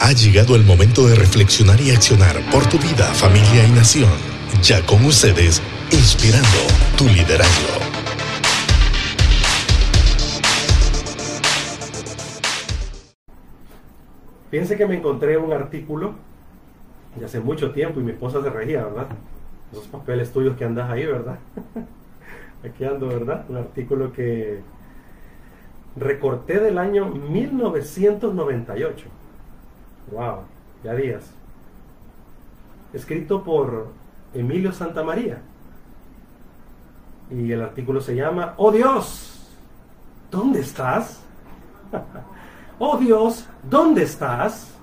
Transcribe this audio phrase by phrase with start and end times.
[0.00, 4.08] Ha llegado el momento de reflexionar y accionar por tu vida, familia y nación.
[4.62, 5.60] Ya con ustedes,
[5.90, 6.46] inspirando
[6.96, 7.80] tu liderazgo.
[14.52, 16.14] Fíjense que me encontré un artículo
[17.16, 19.08] de hace mucho tiempo y mi esposa se regía, ¿verdad?
[19.72, 21.40] Esos papeles tuyos que andas ahí, ¿verdad?
[22.64, 23.46] Aquí ando, ¿verdad?
[23.48, 24.60] Un artículo que
[25.96, 29.18] recorté del año 1998.
[30.12, 30.40] Wow,
[30.82, 31.30] ya días.
[32.92, 33.88] Escrito por
[34.34, 35.40] Emilio Santamaría.
[37.30, 39.46] Y el artículo se llama Oh Dios,
[40.30, 41.20] ¿dónde estás?
[42.78, 44.74] oh Dios, ¿dónde estás?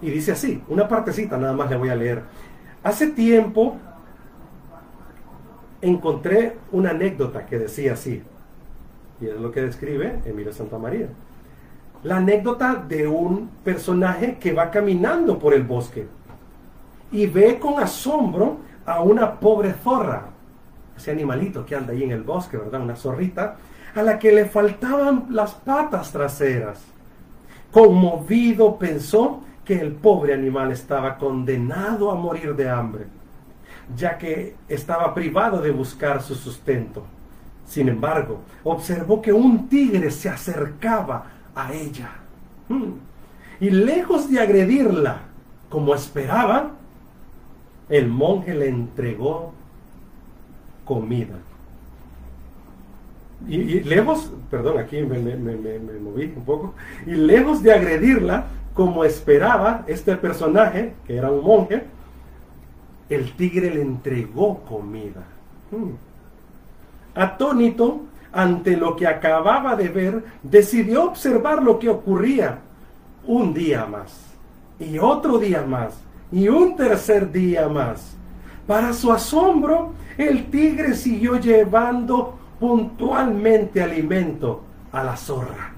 [0.00, 2.22] Y dice así, una partecita nada más le voy a leer.
[2.82, 3.76] Hace tiempo
[5.82, 8.22] encontré una anécdota que decía así,
[9.20, 11.08] y es lo que describe Emilio Santamaría.
[12.02, 16.06] La anécdota de un personaje que va caminando por el bosque
[17.10, 20.26] y ve con asombro a una pobre zorra,
[20.96, 22.80] ese animalito que anda ahí en el bosque, ¿verdad?
[22.80, 23.56] Una zorrita,
[23.94, 26.84] a la que le faltaban las patas traseras.
[27.72, 33.06] Conmovido pensó que el pobre animal estaba condenado a morir de hambre,
[33.96, 37.04] ya que estaba privado de buscar su sustento.
[37.66, 41.24] Sin embargo, observó que un tigre se acercaba
[41.56, 42.10] a ella.
[42.68, 42.92] Hmm.
[43.58, 45.22] Y lejos de agredirla,
[45.68, 46.72] como esperaba,
[47.88, 49.52] el monje le entregó
[50.84, 51.36] comida.
[53.48, 56.74] Y, lejos, perdón, aquí me, me, moví un poco,
[57.06, 61.84] y lejos de agredirla, como esperaba este personaje, que era un monje,
[63.08, 65.24] el tigre le entregó comida.
[65.70, 65.92] Hmm.
[67.14, 68.02] Atónito
[68.36, 72.58] ante lo que acababa de ver, decidió observar lo que ocurría
[73.26, 74.14] un día más,
[74.78, 75.94] y otro día más,
[76.30, 78.14] y un tercer día más.
[78.66, 85.72] Para su asombro, el tigre siguió llevando puntualmente alimento a la zorra,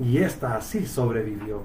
[0.00, 1.62] y ésta así sobrevivió.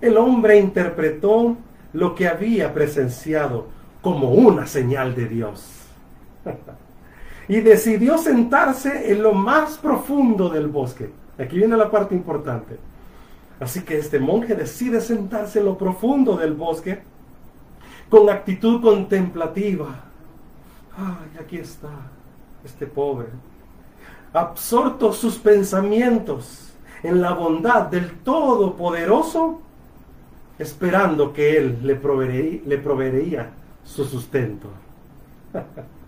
[0.00, 1.56] El hombre interpretó
[1.92, 3.68] lo que había presenciado
[4.02, 5.86] como una señal de Dios.
[7.48, 11.10] y decidió sentarse en lo más profundo del bosque.
[11.38, 12.78] Aquí viene la parte importante.
[13.58, 17.00] Así que este monje decide sentarse en lo profundo del bosque
[18.10, 20.04] con actitud contemplativa.
[20.96, 21.88] Ay, aquí está
[22.64, 23.28] este pobre.
[24.32, 26.72] Absorto sus pensamientos
[27.02, 29.62] en la bondad del Todopoderoso,
[30.58, 33.50] esperando que Él le proveería, le proveería
[33.84, 34.68] su sustento.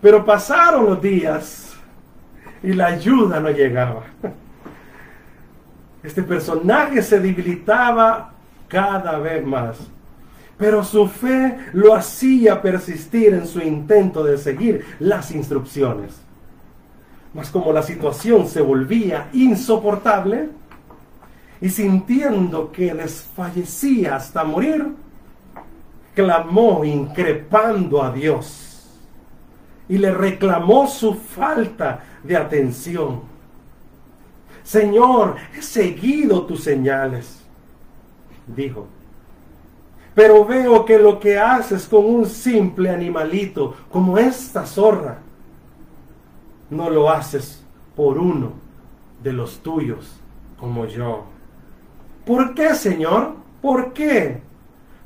[0.00, 1.76] Pero pasaron los días
[2.62, 4.02] y la ayuda no llegaba.
[6.02, 8.32] Este personaje se debilitaba
[8.68, 9.78] cada vez más.
[10.56, 16.20] Pero su fe lo hacía persistir en su intento de seguir las instrucciones.
[17.34, 20.48] Mas como la situación se volvía insoportable
[21.60, 24.94] y sintiendo que desfallecía hasta morir,
[26.14, 28.65] clamó increpando a Dios
[29.88, 33.22] y le reclamó su falta de atención.
[34.62, 37.40] Señor, he seguido tus señales,
[38.46, 38.88] dijo.
[40.14, 45.18] Pero veo que lo que haces con un simple animalito como esta zorra,
[46.70, 47.62] no lo haces
[47.94, 48.52] por uno
[49.22, 50.18] de los tuyos
[50.58, 51.24] como yo.
[52.24, 53.34] ¿Por qué, Señor?
[53.62, 54.40] ¿Por qué?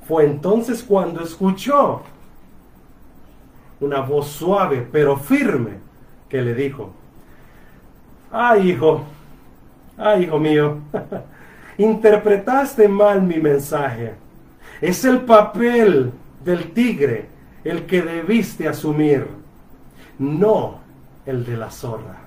[0.06, 2.02] Fue entonces cuando escuchó
[3.80, 5.78] una voz suave pero firme
[6.28, 6.92] que le dijo,
[8.30, 9.02] ay hijo,
[9.98, 10.78] ay hijo mío,
[11.78, 14.14] interpretaste mal mi mensaje.
[14.80, 16.12] Es el papel
[16.44, 17.28] del tigre
[17.64, 19.26] el que debiste asumir,
[20.18, 20.78] no
[21.26, 22.18] el de la zorra.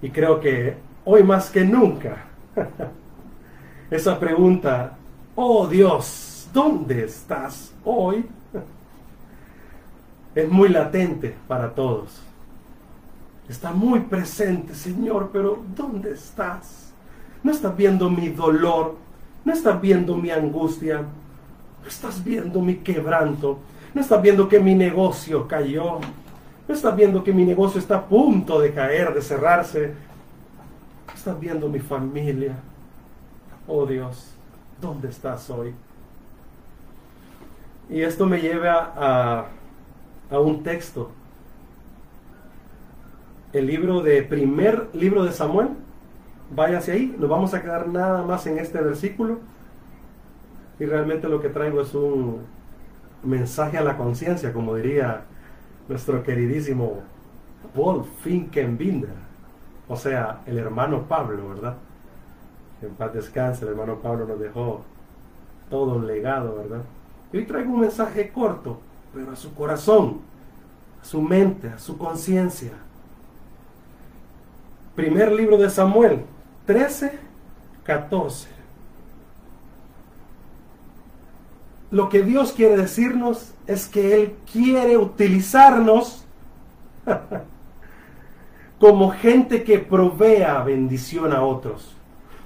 [0.00, 2.24] Y creo que hoy más que nunca,
[3.90, 4.96] esa pregunta,
[5.34, 8.24] oh Dios, ¿dónde estás hoy?
[10.36, 12.20] Es muy latente para todos.
[13.48, 16.92] Está muy presente, Señor, pero ¿dónde estás?
[17.42, 18.96] No estás viendo mi dolor,
[19.44, 21.00] no estás viendo mi angustia,
[21.82, 23.58] no estás viendo mi quebranto,
[23.94, 26.00] no estás viendo que mi negocio cayó,
[26.68, 29.94] no estás viendo que mi negocio está a punto de caer, de cerrarse,
[31.06, 32.56] no estás viendo mi familia.
[33.66, 34.32] Oh Dios,
[34.82, 35.72] ¿dónde estás hoy?
[37.88, 39.46] Y esto me lleva a
[40.30, 41.10] a un texto.
[43.52, 45.68] El libro de primer libro de Samuel,
[46.54, 49.38] váyase ahí, nos vamos a quedar nada más en este versículo.
[50.78, 52.40] Y realmente lo que traigo es un
[53.22, 55.22] mensaje a la conciencia, como diría
[55.88, 57.00] nuestro queridísimo
[57.74, 59.10] Paul Finkenbinder,
[59.88, 61.76] o sea, el hermano Pablo, ¿verdad?
[62.82, 64.82] En paz descanse, el hermano Pablo nos dejó
[65.70, 66.82] todo un legado, ¿verdad?
[67.32, 68.80] Y hoy traigo un mensaje corto,
[69.16, 70.20] pero a su corazón,
[71.00, 72.72] a su mente, a su conciencia.
[74.94, 76.26] Primer libro de Samuel,
[76.66, 77.18] 13,
[77.82, 78.48] 14.
[81.90, 86.26] Lo que Dios quiere decirnos es que Él quiere utilizarnos
[88.78, 91.96] como gente que provea bendición a otros.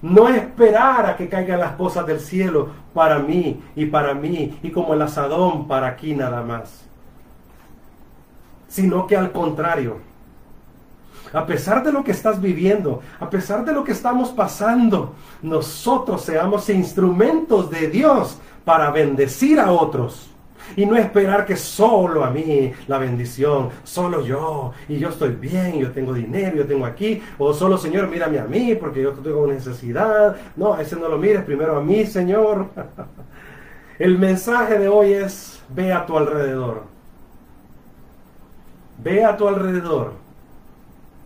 [0.02, 4.70] No esperar a que caigan las cosas del cielo para mí y para mí y
[4.70, 6.84] como el asadón para aquí nada más.
[8.68, 9.98] Sino que al contrario,
[11.32, 16.22] a pesar de lo que estás viviendo, a pesar de lo que estamos pasando, nosotros
[16.22, 20.30] seamos instrumentos de Dios para bendecir a otros.
[20.76, 25.78] Y no esperar que solo a mí la bendición, solo yo, y yo estoy bien,
[25.78, 29.46] yo tengo dinero, yo tengo aquí, o solo Señor, mírame a mí porque yo tengo
[29.46, 30.36] necesidad.
[30.56, 32.66] No, ese no lo mires, primero a mí, Señor.
[33.98, 36.84] El mensaje de hoy es, ve a tu alrededor.
[39.02, 40.12] Ve a tu alrededor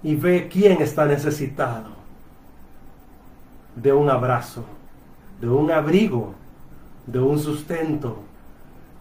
[0.03, 1.95] y ve quién está necesitado
[3.77, 4.65] de un abrazo,
[5.41, 6.35] de un abrigo,
[7.07, 8.24] de un sustento,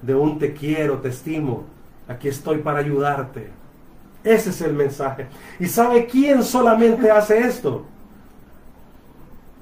[0.03, 1.63] de un te quiero, te estimo,
[2.07, 3.49] aquí estoy para ayudarte.
[4.23, 5.27] Ese es el mensaje.
[5.59, 7.85] ¿Y sabe quién solamente hace esto?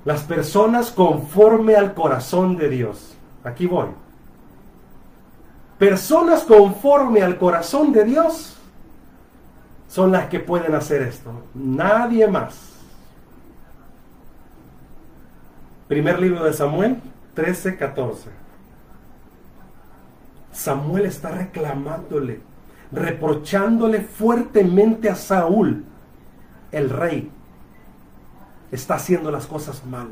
[0.06, 3.16] Las personas conforme al corazón de Dios.
[3.44, 3.88] Aquí voy.
[5.78, 8.58] Personas conforme al corazón de Dios
[9.88, 11.32] son las que pueden hacer esto.
[11.54, 12.72] Nadie más.
[15.88, 16.98] Primer libro de Samuel
[17.34, 18.41] 13, 14.
[20.52, 22.40] Samuel está reclamándole,
[22.92, 25.86] reprochándole fuertemente a Saúl,
[26.72, 27.30] el rey.
[28.72, 30.10] Está haciendo las cosas mal,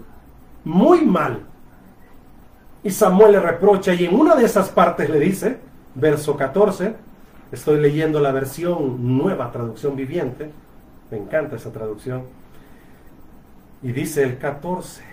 [0.64, 1.42] muy mal.
[2.84, 5.60] Y Samuel le reprocha y en una de esas partes le dice,
[5.96, 6.96] verso 14,
[7.52, 10.52] estoy leyendo la versión nueva, traducción viviente,
[11.12, 12.24] me encanta esa traducción,
[13.82, 15.09] y dice el 14,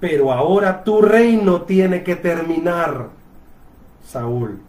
[0.00, 3.08] pero ahora tu reino tiene que terminar,
[4.06, 4.60] Saúl.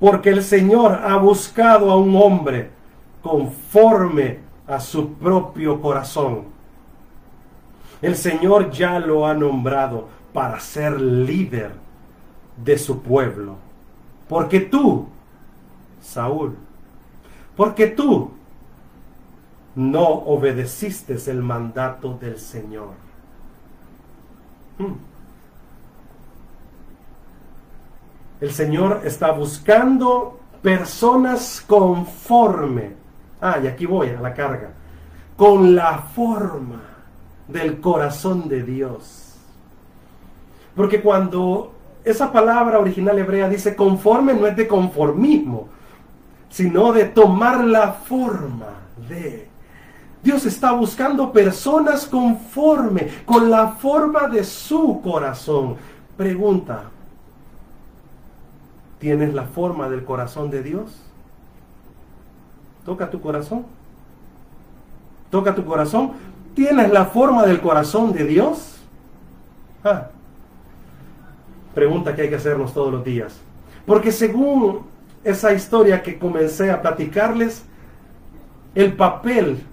[0.00, 2.70] Porque el Señor ha buscado a un hombre
[3.22, 6.44] conforme a su propio corazón.
[8.02, 11.72] El Señor ya lo ha nombrado para ser líder
[12.62, 13.56] de su pueblo.
[14.28, 15.06] Porque tú,
[16.02, 16.56] Saúl,
[17.56, 18.32] porque tú
[19.74, 23.05] no obedeciste el mandato del Señor.
[24.78, 24.92] Mm.
[28.40, 32.92] El Señor está buscando personas conforme.
[33.40, 34.72] Ah, y aquí voy a la carga.
[35.36, 36.82] Con la forma
[37.48, 39.36] del corazón de Dios.
[40.74, 41.72] Porque cuando
[42.04, 45.68] esa palabra original hebrea dice conforme, no es de conformismo,
[46.50, 48.68] sino de tomar la forma
[49.08, 49.45] de
[50.26, 55.76] Dios está buscando personas conforme, con la forma de su corazón.
[56.16, 56.82] Pregunta,
[58.98, 61.00] ¿tienes la forma del corazón de Dios?
[62.84, 63.66] Toca tu corazón.
[65.30, 66.14] Toca tu corazón.
[66.56, 68.78] ¿Tienes la forma del corazón de Dios?
[69.84, 70.08] Ah.
[71.72, 73.38] Pregunta que hay que hacernos todos los días.
[73.86, 74.86] Porque según
[75.22, 77.64] esa historia que comencé a platicarles,
[78.74, 79.64] el papel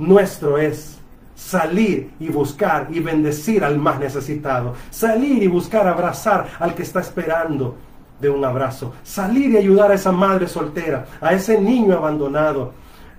[0.00, 0.98] nuestro es
[1.34, 7.00] salir y buscar y bendecir al más necesitado, salir y buscar abrazar al que está
[7.00, 7.76] esperando
[8.20, 12.72] de un abrazo, salir y ayudar a esa madre soltera, a ese niño abandonado,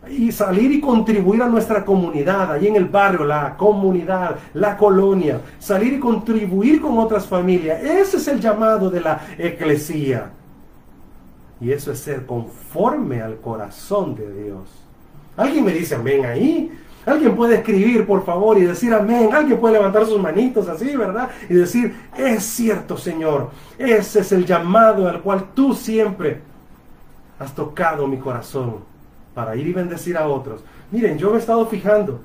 [0.09, 5.41] y salir y contribuir a nuestra comunidad, allí en el barrio, la comunidad, la colonia,
[5.59, 7.83] salir y contribuir con otras familias.
[7.83, 10.31] Ese es el llamado de la eclesía.
[11.59, 14.80] Y eso es ser conforme al corazón de Dios.
[15.41, 16.71] Alguien me dice amén ahí.
[17.03, 19.29] Alguien puede escribir, por favor, y decir amén.
[19.33, 21.29] Alguien puede levantar sus manitos así, ¿verdad?
[21.49, 23.49] Y decir, es cierto, Señor.
[23.79, 26.41] Ese es el llamado al cual tú siempre
[27.39, 28.75] has tocado mi corazón
[29.33, 30.61] para ir y bendecir a otros.
[30.91, 32.19] Miren, yo me he estado fijando.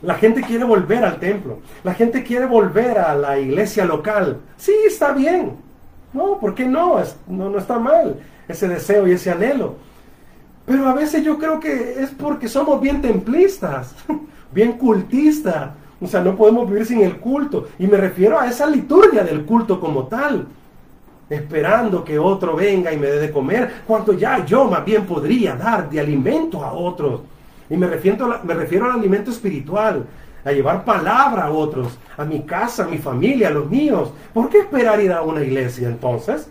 [0.00, 1.58] La gente quiere volver al templo.
[1.82, 4.38] La gente quiere volver a la iglesia local.
[4.56, 5.56] Sí, está bien.
[6.12, 7.02] No, ¿por qué no?
[7.26, 9.74] no, no está mal ese deseo y ese anhelo.
[10.64, 13.94] Pero a veces yo creo que es porque somos bien templistas,
[14.52, 15.70] bien cultistas.
[16.00, 17.68] O sea, no podemos vivir sin el culto.
[17.78, 20.46] Y me refiero a esa liturgia del culto como tal.
[21.30, 25.54] Esperando que otro venga y me dé de comer, cuando ya yo más bien podría
[25.54, 27.22] dar de alimento a otros.
[27.70, 30.04] Y me refiero, me refiero al alimento espiritual,
[30.44, 34.12] a llevar palabra a otros, a mi casa, a mi familia, a los míos.
[34.34, 36.48] ¿Por qué esperar ir a una iglesia entonces?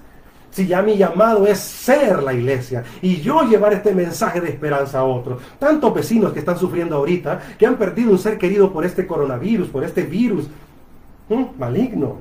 [0.51, 4.99] Si ya mi llamado es ser la iglesia y yo llevar este mensaje de esperanza
[4.99, 5.41] a otros.
[5.57, 9.69] Tantos vecinos que están sufriendo ahorita, que han perdido un ser querido por este coronavirus,
[9.69, 10.47] por este virus
[11.57, 12.17] maligno.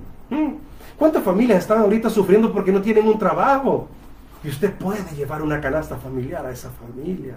[0.96, 3.88] ¿Cuántas familias están ahorita sufriendo porque no tienen un trabajo?
[4.44, 7.36] Y usted puede llevar una canasta familiar a esa familia.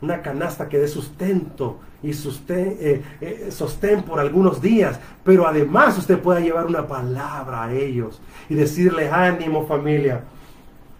[0.00, 6.18] Una canasta que dé sustento y eh, eh, sostén por algunos días, pero además usted
[6.18, 10.22] pueda llevar una palabra a ellos y decirle, ánimo familia,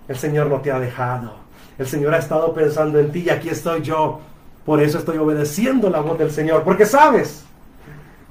[0.09, 1.35] el Señor no te ha dejado,
[1.79, 4.21] el Señor ha estado pensando en ti y aquí estoy yo,
[4.65, 7.45] por eso estoy obedeciendo la voz del Señor, porque sabes,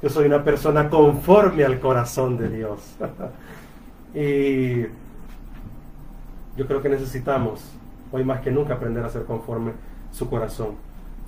[0.01, 2.79] yo soy una persona conforme al corazón de Dios.
[4.13, 4.81] y
[6.57, 7.61] yo creo que necesitamos,
[8.11, 9.71] hoy más que nunca, aprender a ser conforme
[10.15, 10.75] su corazón.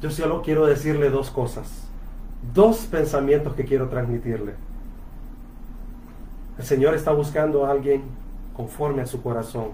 [0.01, 1.87] Yo solo quiero decirle dos cosas,
[2.53, 4.53] dos pensamientos que quiero transmitirle.
[6.57, 8.03] El Señor está buscando a alguien
[8.55, 9.71] conforme a su corazón,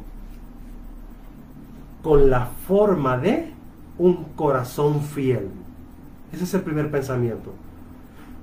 [2.02, 3.54] con la forma de
[4.00, 5.50] un corazón fiel.
[6.32, 7.54] Ese es el primer pensamiento.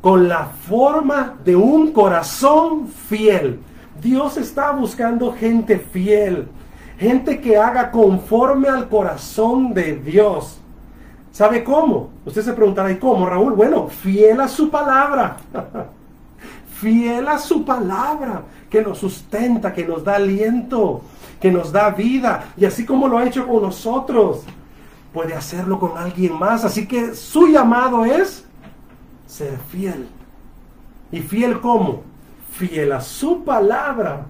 [0.00, 3.58] Con la forma de un corazón fiel.
[4.00, 6.48] Dios está buscando gente fiel,
[7.00, 10.58] gente que haga conforme al corazón de Dios.
[11.32, 12.10] ¿Sabe cómo?
[12.26, 13.54] Usted se preguntará, ¿y cómo, Raúl?
[13.54, 15.38] Bueno, fiel a su palabra.
[16.80, 21.00] fiel a su palabra, que nos sustenta, que nos da aliento,
[21.40, 22.52] que nos da vida.
[22.54, 24.42] Y así como lo ha hecho con nosotros,
[25.14, 26.66] puede hacerlo con alguien más.
[26.66, 28.44] Así que su llamado es
[29.26, 30.06] ser fiel.
[31.10, 32.02] ¿Y fiel cómo?
[32.52, 34.26] Fiel a su palabra.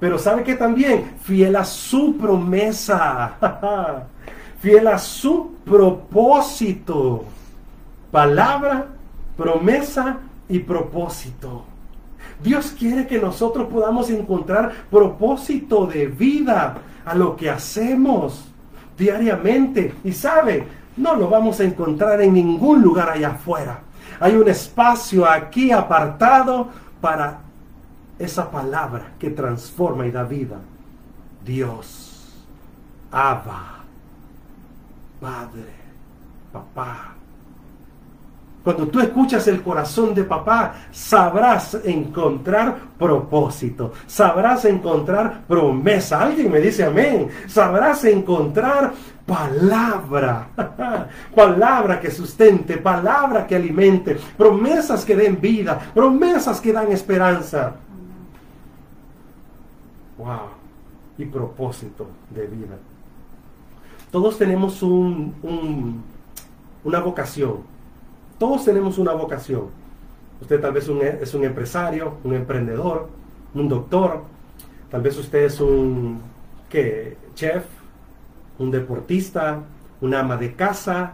[0.00, 3.36] Pero sabe que también fiel a su promesa.
[4.60, 7.24] fiel a su propósito.
[8.10, 8.86] Palabra,
[9.36, 11.64] promesa y propósito.
[12.42, 18.44] Dios quiere que nosotros podamos encontrar propósito de vida a lo que hacemos
[18.98, 19.94] diariamente.
[20.04, 23.80] Y sabe, no lo vamos a encontrar en ningún lugar allá afuera.
[24.20, 26.68] Hay un espacio aquí apartado
[27.00, 27.40] para
[28.18, 30.58] esa palabra que transforma y da vida.
[31.44, 32.44] Dios,
[33.10, 33.84] Abba,
[35.20, 35.72] Padre,
[36.52, 37.14] Papá.
[38.64, 46.22] Cuando tú escuchas el corazón de papá, sabrás encontrar propósito, sabrás encontrar promesa.
[46.22, 47.28] Alguien me dice amén.
[47.46, 48.94] Sabrás encontrar
[49.26, 50.48] palabra,
[51.34, 57.74] palabra que sustente, palabra que alimente, promesas que den vida, promesas que dan esperanza.
[60.18, 60.48] Wow,
[61.18, 62.76] y propósito de vida.
[64.10, 66.02] Todos tenemos un,
[66.84, 67.74] una vocación
[68.38, 69.68] todos tenemos una vocación.
[70.40, 70.88] Usted tal vez
[71.22, 73.08] es un empresario, un emprendedor,
[73.54, 74.22] un doctor,
[74.90, 76.20] tal vez usted es un
[76.68, 77.16] ¿qué?
[77.34, 77.64] chef,
[78.58, 79.60] un deportista,
[80.00, 81.12] un ama de casa,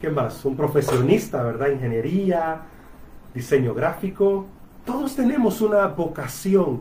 [0.00, 0.44] ¿qué más?
[0.44, 1.68] Un profesionista, ¿verdad?
[1.68, 2.62] Ingeniería,
[3.34, 4.46] diseño gráfico.
[4.84, 6.80] Todos tenemos una vocación,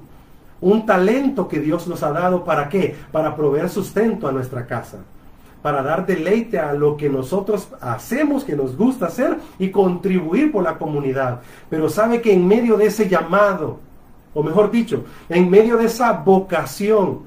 [0.65, 2.95] un talento que Dios nos ha dado para qué?
[3.12, 4.98] Para proveer sustento a nuestra casa
[5.62, 10.63] para dar deleite a lo que nosotros hacemos, que nos gusta hacer y contribuir por
[10.63, 11.41] la comunidad.
[11.72, 13.79] Pero sabe que en medio de ese llamado,
[14.36, 17.22] o mejor dicho, en medio de esa vocación,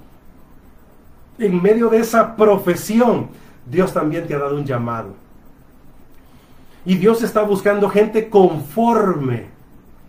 [1.36, 3.30] en medio de esa profesión,
[3.66, 5.14] Dios también te ha dado un llamado.
[6.84, 9.57] Y Dios está buscando gente conforme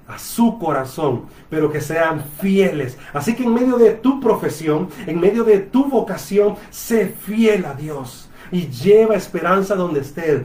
[0.10, 2.98] a su corazón, pero que sean fieles.
[3.14, 7.76] Así que en medio de tu profesión, en medio de tu vocación, sé fiel a
[7.76, 8.26] Dios.
[8.52, 10.42] Y lleva esperanza donde estés,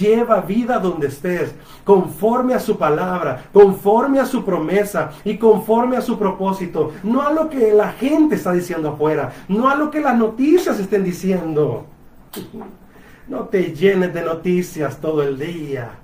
[0.00, 1.54] lleva vida donde estés,
[1.84, 6.92] conforme a su palabra, conforme a su promesa y conforme a su propósito.
[7.04, 10.80] No a lo que la gente está diciendo afuera, no a lo que las noticias
[10.80, 11.86] estén diciendo.
[13.28, 16.00] No te llenes de noticias todo el día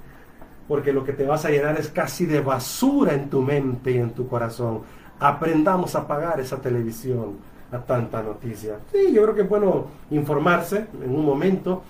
[0.71, 3.97] porque lo que te vas a llenar es casi de basura en tu mente y
[3.97, 4.83] en tu corazón.
[5.19, 7.39] Aprendamos a apagar esa televisión
[7.73, 8.77] a tanta noticia.
[8.93, 11.83] Sí, yo creo que es bueno informarse en un momento,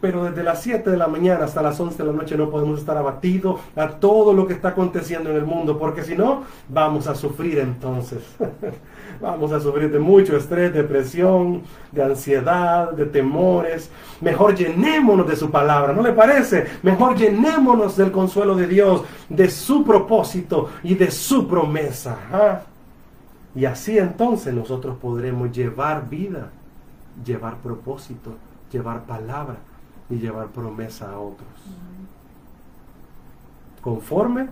[0.00, 2.80] pero desde las 7 de la mañana hasta las 11 de la noche no podemos
[2.80, 7.06] estar abatidos a todo lo que está aconteciendo en el mundo, porque si no, vamos
[7.06, 8.24] a sufrir entonces.
[9.20, 11.62] vamos a sufrir de mucho estrés, depresión,
[11.92, 13.90] de ansiedad, de temores.
[14.20, 16.66] Mejor llenémonos de su palabra, ¿no le parece?
[16.82, 22.18] Mejor llenémonos del consuelo de Dios, de su propósito y de su promesa.
[22.32, 22.60] ¿ah?
[23.54, 26.50] Y así entonces nosotros podremos llevar vida,
[27.24, 28.34] llevar propósito,
[28.72, 29.56] llevar palabra
[30.08, 31.48] y llevar promesa a otros.
[33.82, 34.48] Conforme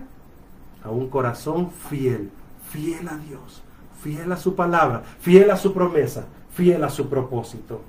[0.83, 2.31] a un corazón fiel,
[2.69, 3.61] fiel a Dios,
[4.01, 7.81] fiel a su palabra, fiel a su promesa, fiel a su propósito.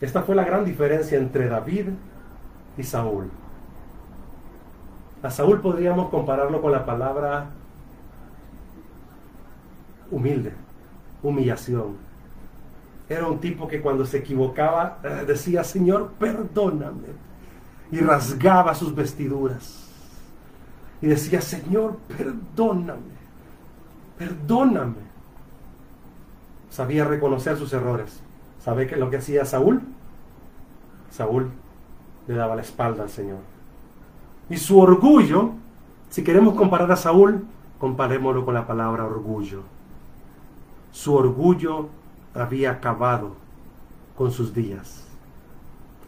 [0.00, 1.88] Esta fue la gran diferencia entre David
[2.76, 3.30] y Saúl.
[5.22, 7.46] A Saúl podríamos compararlo con la palabra
[10.10, 10.52] humilde,
[11.22, 12.08] humillación,
[13.08, 17.08] era un tipo que cuando se equivocaba eh, decía, Señor, perdóname.
[17.90, 19.88] Y rasgaba sus vestiduras.
[21.00, 23.17] Y decía, Señor, perdóname.
[24.18, 25.08] Perdóname.
[26.70, 28.20] Sabía reconocer sus errores.
[28.62, 29.80] ¿Sabe qué lo que hacía Saúl?
[31.10, 31.50] Saúl
[32.26, 33.38] le daba la espalda al Señor.
[34.50, 35.52] Y su orgullo,
[36.10, 37.46] si queremos comparar a Saúl,
[37.78, 39.62] comparémoslo con la palabra orgullo.
[40.92, 41.88] Su orgullo
[42.34, 43.32] había acabado
[44.16, 45.04] con sus días.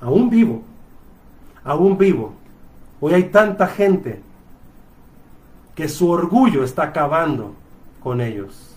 [0.01, 0.63] Aún vivo,
[1.65, 2.33] aún vivo.
[3.01, 4.21] Hoy hay tanta gente
[5.75, 7.55] que su orgullo está acabando
[8.03, 8.77] con ellos.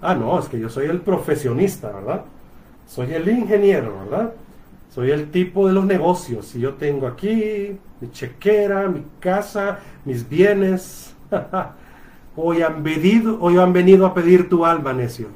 [0.00, 2.24] Ah, no, es que yo soy el profesionista, ¿verdad?
[2.88, 4.32] Soy el ingeniero, ¿verdad?
[4.92, 6.54] Soy el tipo de los negocios.
[6.56, 11.14] Y yo tengo aquí mi chequera, mi casa, mis bienes.
[12.36, 15.28] hoy, han venido, hoy han venido a pedir tu alma, necio.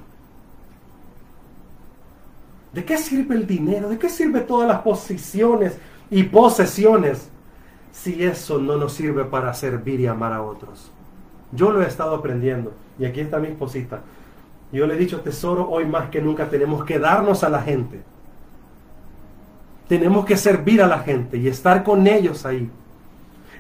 [2.73, 3.89] ¿De qué sirve el dinero?
[3.89, 5.79] ¿De qué sirve todas las posiciones
[6.11, 7.31] y posesiones
[7.93, 10.91] si eso no nos sirve para servir y amar a otros?
[11.53, 14.01] Yo lo he estado aprendiendo y aquí está mi esposita.
[14.73, 18.03] Yo le he dicho, tesoro, hoy más que nunca tenemos que darnos a la gente.
[19.89, 22.69] Tenemos que servir a la gente y estar con ellos ahí.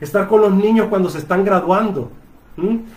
[0.00, 2.10] Estar con los niños cuando se están graduando.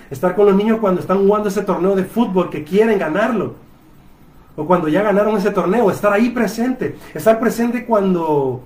[0.10, 3.56] Estar con los niños cuando están jugando ese torneo de fútbol que quieren ganarlo
[4.60, 8.62] o cuando ya ganaron ese torneo, estar ahí presente, estar presente cuando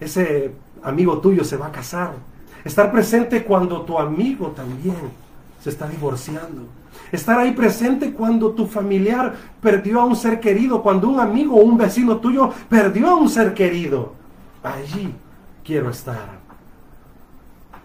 [0.00, 0.50] ese
[0.82, 2.14] amigo tuyo se va a casar,
[2.64, 4.96] estar presente cuando tu amigo también
[5.62, 6.66] se está divorciando,
[7.12, 11.62] estar ahí presente cuando tu familiar perdió a un ser querido, cuando un amigo o
[11.62, 14.14] un vecino tuyo perdió a un ser querido.
[14.62, 15.14] Allí
[15.64, 16.40] quiero estar.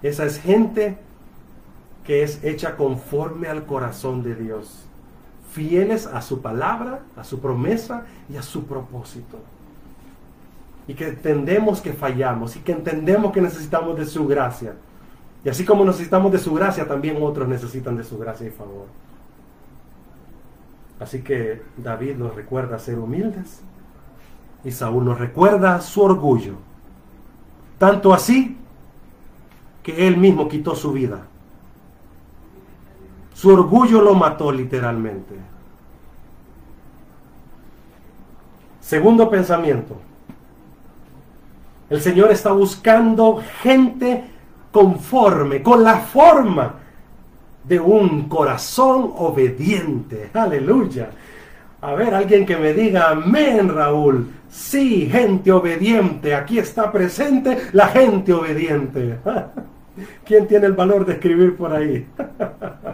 [0.02, 0.98] Esa es gente
[2.06, 4.86] que es hecha conforme al corazón de Dios
[5.56, 9.40] fieles a su palabra, a su promesa y a su propósito.
[10.88, 14.74] Y que entendemos que fallamos y que entendemos que necesitamos de su gracia.
[15.44, 18.86] Y así como necesitamos de su gracia, también otros necesitan de su gracia y favor.
[21.00, 23.62] Así que David nos recuerda ser humildes
[24.64, 26.54] y Saúl nos recuerda su orgullo.
[27.78, 28.58] Tanto así
[29.84, 31.26] que él mismo quitó su vida
[33.36, 35.36] su orgullo lo mató literalmente.
[38.80, 39.98] Segundo pensamiento.
[41.90, 44.24] El Señor está buscando gente
[44.72, 46.74] conforme, con la forma
[47.64, 50.30] de un corazón obediente.
[50.34, 51.10] Aleluya.
[51.82, 54.28] A ver, alguien que me diga, amén, Raúl.
[54.50, 56.34] Sí, gente obediente.
[56.34, 59.20] Aquí está presente la gente obediente.
[60.26, 62.08] ¿Quién tiene el valor de escribir por ahí?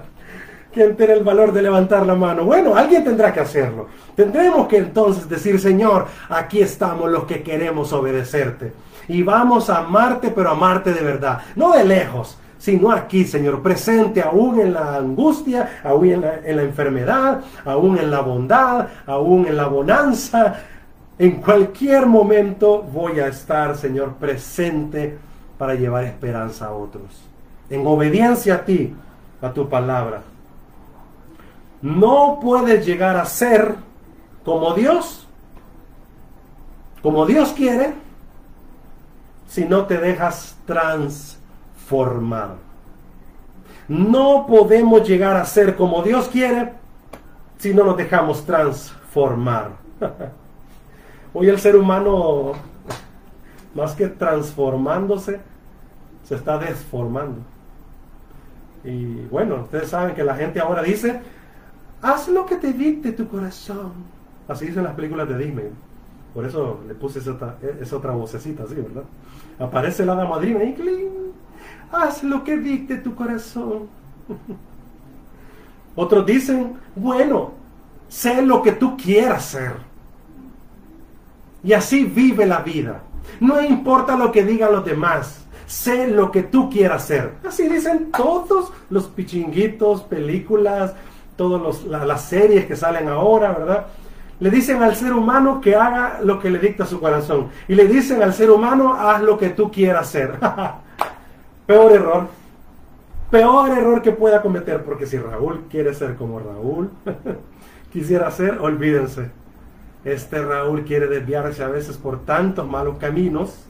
[0.74, 2.46] ¿Quién tiene el valor de levantar la mano?
[2.46, 3.88] Bueno, alguien tendrá que hacerlo.
[4.16, 8.72] Tendremos que entonces decir, Señor, aquí estamos los que queremos obedecerte.
[9.10, 11.40] Y vamos a amarte, pero amarte de verdad.
[11.58, 16.56] No de lejos, sino aquí, Señor, presente aún en la angustia, aún en la, en
[16.56, 20.56] la enfermedad, aún en la bondad, aún en la bonanza.
[21.20, 25.18] En cualquier momento voy a estar, Señor, presente
[25.58, 27.28] para llevar esperanza a otros.
[27.70, 28.96] En obediencia a ti,
[29.42, 30.22] a tu palabra
[31.82, 33.76] no puedes llegar a ser
[34.44, 35.28] como Dios,
[37.02, 37.94] como Dios quiere,
[39.48, 42.56] si no te dejas transformar.
[43.88, 46.74] No podemos llegar a ser como Dios quiere
[47.58, 49.72] si no nos dejamos transformar.
[51.34, 52.54] Hoy el ser humano,
[53.76, 55.40] más que transformándose,
[56.24, 57.42] se está desformando.
[58.84, 61.22] Y bueno, ustedes saben que la gente ahora dice,
[62.02, 63.94] Haz lo que te dicte tu corazón.
[64.48, 65.70] Así dicen las películas de Disney.
[66.34, 69.04] Por eso le puse esa, esa otra vocecita así, ¿verdad?
[69.60, 71.22] Aparece la madrina y ¡cling!
[71.92, 73.88] haz lo que dicte tu corazón.
[75.96, 77.52] Otros dicen, bueno,
[78.08, 79.74] sé lo que tú quieras ser.
[81.64, 83.04] Y así vive la vida.
[83.40, 85.46] No importa lo que digan los demás.
[85.68, 87.36] Sé lo que tú quieras ser.
[87.48, 90.94] Así dicen todos los pichinguitos, películas,
[91.42, 93.88] todas las series que salen ahora, ¿verdad?
[94.40, 97.48] Le dicen al ser humano que haga lo que le dicta su corazón.
[97.68, 100.36] Y le dicen al ser humano, haz lo que tú quieras hacer.
[101.66, 102.28] Peor error.
[103.32, 106.92] Peor error que pueda cometer, porque si Raúl quiere ser como Raúl,
[107.92, 109.32] quisiera ser, olvídense.
[110.06, 113.66] Este Raúl quiere desviarse a veces por tantos malos caminos.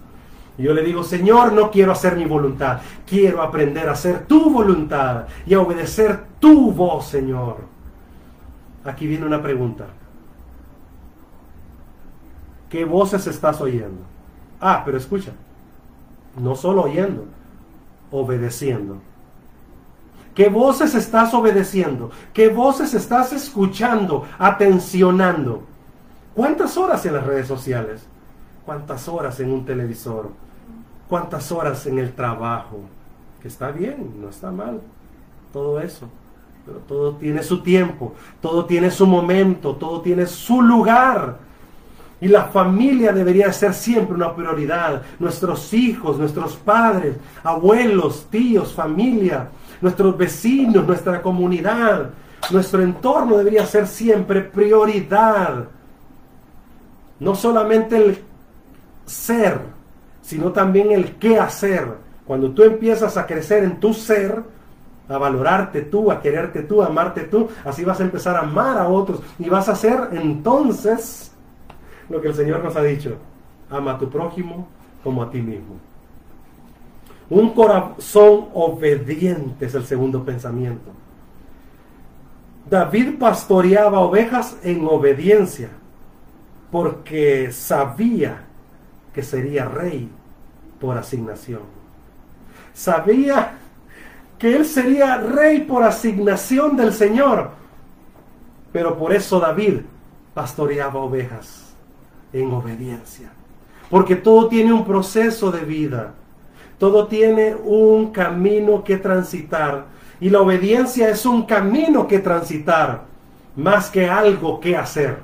[0.58, 5.26] Yo le digo, Señor, no quiero hacer mi voluntad, quiero aprender a hacer tu voluntad
[5.46, 7.58] y a obedecer tu voz, Señor.
[8.84, 9.86] Aquí viene una pregunta.
[12.70, 14.02] ¿Qué voces estás oyendo?
[14.60, 15.32] Ah, pero escucha,
[16.40, 17.26] no solo oyendo,
[18.12, 18.98] obedeciendo.
[20.36, 22.12] ¿Qué voces estás obedeciendo?
[22.34, 25.64] ¿Qué voces estás escuchando, atencionando?
[26.34, 28.08] ¿Cuántas horas en las redes sociales?
[28.66, 30.30] ¿Cuántas horas en un televisor?
[31.08, 32.82] ¿Cuántas horas en el trabajo?
[33.42, 34.82] Que está bien, no está mal.
[35.52, 36.08] Todo eso.
[36.66, 41.38] Pero todo tiene su tiempo, todo tiene su momento, todo tiene su lugar.
[42.22, 45.02] Y la familia debería ser siempre una prioridad.
[45.18, 49.50] Nuestros hijos, nuestros padres, abuelos, tíos, familia,
[49.82, 52.12] nuestros vecinos, nuestra comunidad,
[52.52, 55.66] nuestro entorno debería ser siempre prioridad.
[57.20, 58.24] No solamente el
[59.12, 59.60] ser,
[60.22, 61.88] sino también el qué hacer.
[62.26, 64.42] Cuando tú empiezas a crecer en tu ser,
[65.10, 68.78] a valorarte tú, a quererte tú, a amarte tú, así vas a empezar a amar
[68.78, 71.32] a otros y vas a hacer entonces
[72.10, 73.18] lo que el Señor nos ha dicho.
[73.70, 74.68] Ama a tu prójimo
[75.04, 75.76] como a ti mismo.
[77.30, 80.92] Un corazón obediente es el segundo pensamiento.
[82.70, 85.70] David pastoreaba ovejas en obediencia
[86.72, 88.46] porque sabía
[89.14, 90.10] que sería rey
[90.80, 91.62] por asignación.
[92.74, 93.58] Sabía
[94.40, 97.52] que él sería rey por asignación del Señor.
[98.72, 99.82] Pero por eso David
[100.34, 101.74] pastoreaba ovejas
[102.34, 103.32] en obediencia.
[103.90, 106.14] Porque todo tiene un proceso de vida.
[106.80, 109.86] Todo tiene un camino que transitar.
[110.20, 113.04] Y la obediencia es un camino que transitar,
[113.56, 115.20] más que algo que hacer.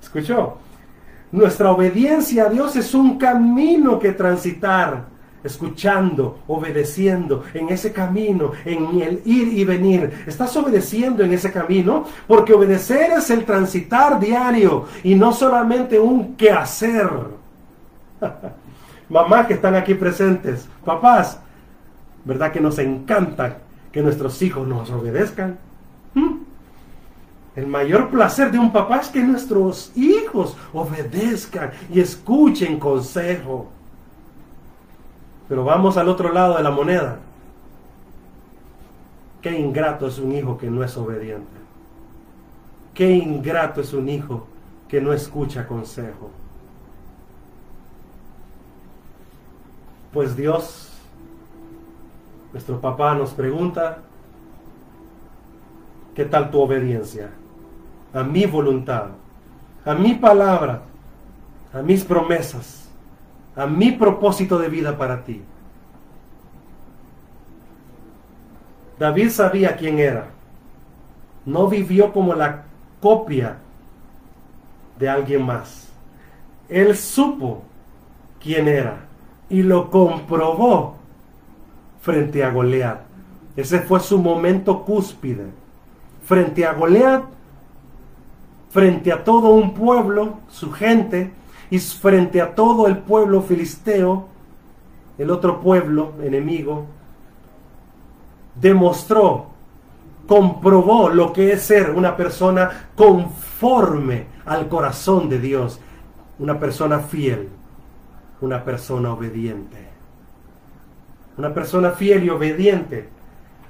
[0.00, 0.56] ¿Escuchó?
[1.30, 9.00] Nuestra obediencia a Dios es un camino que transitar escuchando, obedeciendo en ese camino, en
[9.00, 10.24] el ir y venir.
[10.26, 16.36] Estás obedeciendo en ese camino porque obedecer es el transitar diario y no solamente un
[16.36, 17.10] quehacer.
[19.08, 21.40] Mamás que están aquí presentes, papás,
[22.24, 23.58] ¿verdad que nos encanta
[23.90, 25.56] que nuestros hijos nos obedezcan?
[26.14, 26.47] ¿Mm?
[27.58, 33.66] El mayor placer de un papá es que nuestros hijos obedezcan y escuchen consejo.
[35.48, 37.18] Pero vamos al otro lado de la moneda.
[39.42, 41.58] Qué ingrato es un hijo que no es obediente.
[42.94, 44.46] Qué ingrato es un hijo
[44.86, 46.30] que no escucha consejo.
[50.12, 50.92] Pues Dios,
[52.52, 53.98] nuestro papá nos pregunta,
[56.14, 57.30] ¿qué tal tu obediencia?
[58.18, 59.06] A mi voluntad,
[59.84, 60.82] a mi palabra,
[61.72, 62.78] a mis promesas
[63.58, 65.42] a mi propósito de vida para ti.
[69.00, 70.26] David sabía quién era.
[71.44, 72.62] No vivió como la
[73.00, 73.56] copia
[74.96, 75.88] de alguien más.
[76.68, 77.64] Él supo
[78.40, 79.06] quién era
[79.50, 80.94] y lo comprobó
[82.00, 83.00] frente a Goliat.
[83.56, 85.46] Ese fue su momento cúspide.
[86.24, 87.24] Frente a Goliat,
[88.70, 91.32] frente a todo un pueblo, su gente,
[91.70, 94.26] y frente a todo el pueblo filisteo,
[95.18, 96.86] el otro pueblo enemigo,
[98.54, 99.46] demostró,
[100.26, 105.80] comprobó lo que es ser una persona conforme al corazón de Dios,
[106.38, 107.48] una persona fiel,
[108.40, 109.88] una persona obediente.
[111.36, 113.08] Una persona fiel y obediente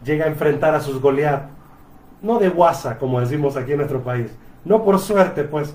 [0.04, 1.48] llega a enfrentar a sus Goliat,
[2.22, 4.30] no de guasa, como decimos aquí en nuestro país,
[4.64, 5.74] no por suerte, pues,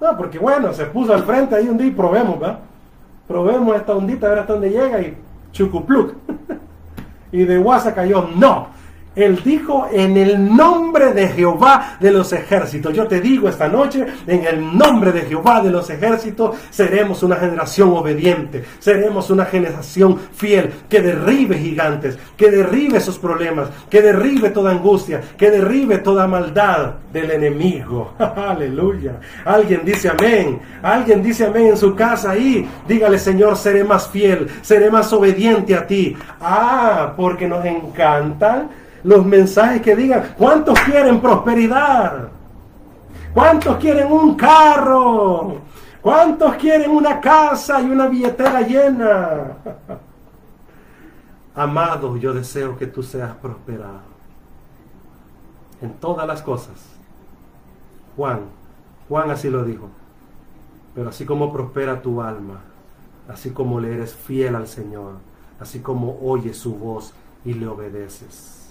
[0.00, 2.58] no, porque bueno, se puso al frente ahí un día y probemos, ¿va?
[3.28, 5.16] Probemos esta ondita, a ver hasta dónde llega y
[5.52, 6.14] chucupluk.
[7.32, 8.68] y de guasa cayó, no.
[9.14, 12.94] Él dijo en el nombre de Jehová de los ejércitos.
[12.94, 17.36] Yo te digo esta noche, en el nombre de Jehová de los ejércitos, seremos una
[17.36, 24.50] generación obediente, seremos una generación fiel, que derribe gigantes, que derribe esos problemas, que derribe
[24.50, 28.14] toda angustia, que derribe toda maldad del enemigo.
[28.18, 29.20] Aleluya.
[29.44, 30.60] Alguien dice amén.
[30.82, 32.68] Alguien dice amén en su casa ahí.
[32.88, 36.16] Dígale, Señor, seré más fiel, seré más obediente a ti.
[36.40, 42.28] Ah, porque nos encantan los mensajes que digan, ¿cuántos quieren prosperidad?
[43.34, 45.56] ¿Cuántos quieren un carro?
[46.00, 49.56] ¿Cuántos quieren una casa y una billetera llena?
[51.54, 54.12] Amado, yo deseo que tú seas prosperado
[55.80, 56.74] en todas las cosas.
[58.16, 58.40] Juan,
[59.08, 59.88] Juan así lo dijo.
[60.94, 62.60] Pero así como prospera tu alma,
[63.28, 65.14] así como le eres fiel al Señor,
[65.58, 68.61] así como oyes su voz y le obedeces.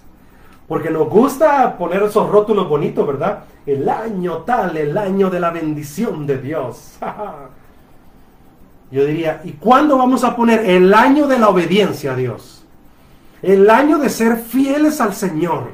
[0.71, 3.43] Porque nos gusta poner esos rótulos bonitos, ¿verdad?
[3.65, 6.93] El año tal, el año de la bendición de Dios.
[8.89, 12.63] Yo diría, ¿y cuándo vamos a poner el año de la obediencia a Dios?
[13.41, 15.71] El año de ser fieles al Señor.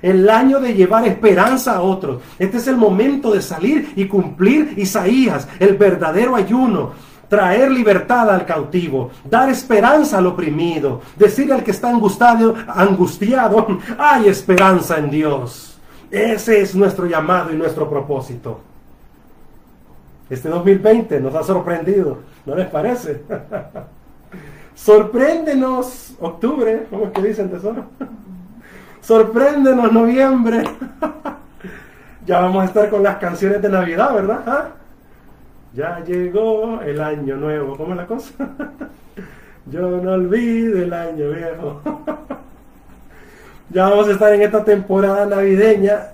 [0.00, 2.22] El año de llevar esperanza a otros.
[2.38, 6.92] Este es el momento de salir y cumplir Isaías, el verdadero ayuno
[7.28, 14.28] traer libertad al cautivo, dar esperanza al oprimido, decir al que está angustiado, angustiado, hay
[14.28, 15.78] esperanza en Dios.
[16.10, 18.60] Ese es nuestro llamado y nuestro propósito.
[20.30, 23.22] Este 2020 nos ha sorprendido, ¿no les parece?
[24.74, 27.84] Sorpréndenos octubre, ¿cómo es que dicen tesoro?
[29.00, 30.64] Sorpréndenos noviembre.
[32.26, 34.42] ya vamos a estar con las canciones de Navidad, ¿verdad?
[34.46, 34.68] ¿Ah?
[35.76, 37.76] Ya llegó el año nuevo.
[37.76, 38.32] ¿Cómo es la cosa?
[39.66, 41.82] Yo no olvido el año viejo.
[43.70, 46.12] ya vamos a estar en esta temporada navideña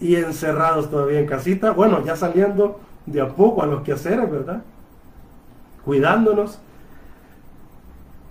[0.00, 1.72] y encerrados todavía en casita.
[1.72, 4.62] Bueno, ya saliendo de a poco a los quehaceres, ¿verdad?
[5.84, 6.58] Cuidándonos.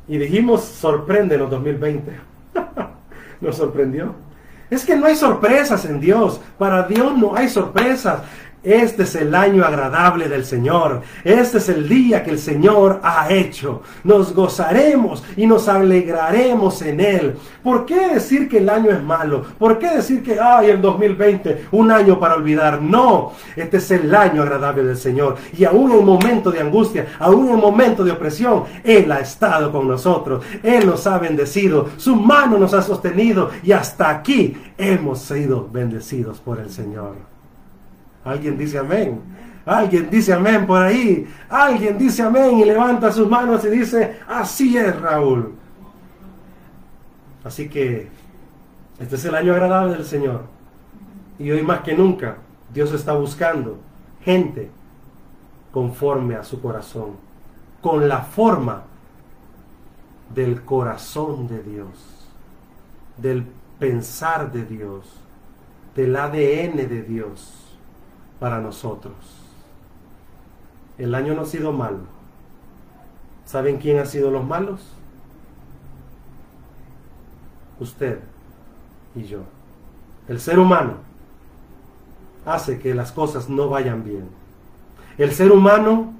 [0.08, 2.12] Y dijimos, sorpréndenos 2020.
[3.42, 4.16] Nos sorprendió.
[4.72, 6.42] Es que no hay sorpresas en Dios.
[6.58, 8.22] Para Dios no hay sorpresas.
[8.64, 11.02] Este es el año agradable del Señor.
[11.24, 13.82] Este es el día que el Señor ha hecho.
[14.04, 17.38] Nos gozaremos y nos alegraremos en Él.
[17.64, 19.44] ¿Por qué decir que el año es malo?
[19.58, 22.80] ¿Por qué decir que, ay, el 2020, un año para olvidar?
[22.84, 25.38] No, este es el año agradable del Señor.
[25.58, 29.88] Y aún en momento de angustia, aún en momento de opresión, Él ha estado con
[29.88, 30.46] nosotros.
[30.62, 31.90] Él nos ha bendecido.
[31.98, 33.50] Su mano nos ha sostenido.
[33.64, 37.31] Y hasta aquí hemos sido bendecidos por el Señor.
[38.24, 39.22] Alguien dice amén.
[39.66, 41.28] Alguien dice amén por ahí.
[41.50, 45.54] Alguien dice amén y levanta sus manos y dice, así es Raúl.
[47.44, 48.08] Así que
[49.00, 50.44] este es el año agradable del Señor.
[51.40, 52.38] Y hoy más que nunca
[52.74, 53.80] Dios está buscando
[54.24, 54.70] gente
[55.72, 57.16] conforme a su corazón,
[57.82, 58.84] con la forma
[60.34, 62.28] del corazón de Dios,
[63.18, 63.46] del
[63.80, 65.08] pensar de Dios,
[65.96, 67.71] del ADN de Dios
[68.42, 69.14] para nosotros.
[70.98, 72.00] El año no ha sido malo.
[73.46, 74.82] ¿Saben quién ha sido los malos?
[77.80, 78.20] Usted
[79.14, 79.42] y yo.
[80.28, 80.96] El ser humano
[82.44, 84.28] hace que las cosas no vayan bien.
[85.20, 86.12] El ser humano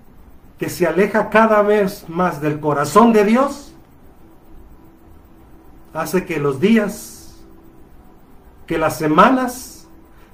[0.60, 3.74] que se aleja cada vez más del corazón de Dios
[5.92, 7.42] hace que los días,
[8.68, 9.81] que las semanas,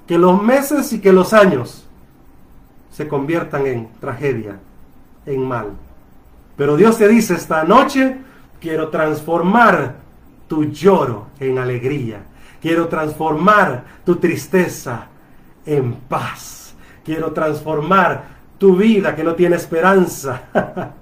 [0.08, 1.86] que los meses y que los años
[2.90, 4.58] se conviertan en tragedia,
[5.26, 5.66] en mal.
[6.56, 8.16] Pero Dios te dice esta noche,
[8.58, 9.96] quiero transformar
[10.48, 12.22] tu lloro en alegría.
[12.60, 15.06] Quiero transformar tu tristeza
[15.64, 16.74] en paz.
[17.04, 18.24] Quiero transformar
[18.56, 20.42] tu vida que no tiene esperanza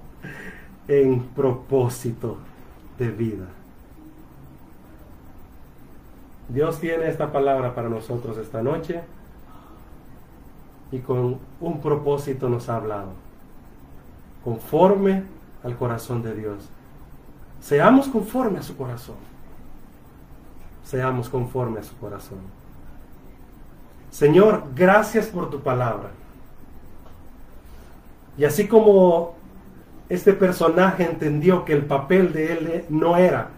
[0.87, 2.37] en propósito
[2.99, 3.45] de vida.
[6.49, 9.01] Dios tiene esta palabra para nosotros esta noche
[10.91, 13.09] y con un propósito nos ha hablado,
[14.43, 15.23] conforme
[15.63, 16.69] al corazón de Dios.
[17.59, 19.15] Seamos conforme a su corazón.
[20.85, 22.39] Seamos conforme a su corazón.
[24.09, 26.11] Señor, gracias por tu palabra.
[28.37, 29.35] Y así como
[30.07, 33.49] este personaje entendió que el papel de él no era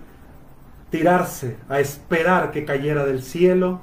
[0.89, 3.81] tirarse a esperar que cayera del cielo,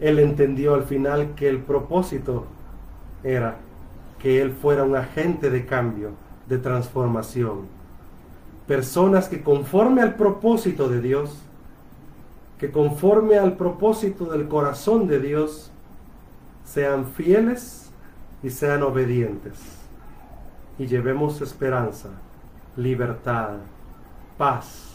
[0.00, 2.46] él entendió al final que el propósito
[3.24, 3.56] era
[4.18, 6.10] que él fuera un agente de cambio,
[6.48, 7.66] de transformación,
[8.66, 11.42] personas que conforme al propósito de Dios,
[12.58, 15.70] que conforme al propósito del corazón de Dios,
[16.64, 17.90] sean fieles
[18.42, 19.54] y sean obedientes.
[20.78, 22.10] Y llevemos esperanza,
[22.78, 23.56] libertad,
[24.36, 24.94] paz.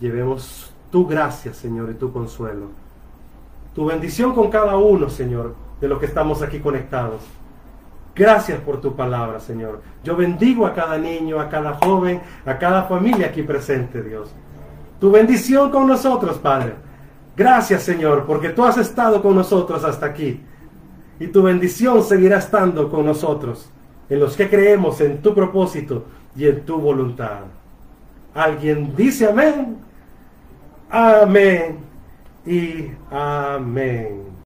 [0.00, 2.68] Llevemos tu gracia, Señor, y tu consuelo.
[3.74, 7.20] Tu bendición con cada uno, Señor, de los que estamos aquí conectados.
[8.16, 9.82] Gracias por tu palabra, Señor.
[10.02, 14.30] Yo bendigo a cada niño, a cada joven, a cada familia aquí presente, Dios.
[14.98, 16.74] Tu bendición con nosotros, Padre.
[17.36, 20.42] Gracias, Señor, porque tú has estado con nosotros hasta aquí.
[21.20, 23.70] Y tu bendición seguirá estando con nosotros,
[24.10, 26.04] en los que creemos en tu propósito
[26.36, 27.42] y en tu voluntad.
[28.34, 29.78] ¿Alguien dice amén?
[30.90, 31.78] Amén
[32.44, 34.39] y amén.